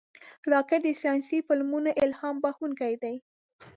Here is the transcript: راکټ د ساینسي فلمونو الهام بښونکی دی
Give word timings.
راکټ 0.51 0.81
د 0.83 0.87
ساینسي 1.01 1.39
فلمونو 1.47 1.89
الهام 2.03 2.35
بښونکی 2.43 2.93
دی 3.03 3.15